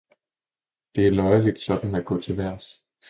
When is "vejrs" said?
2.37-2.83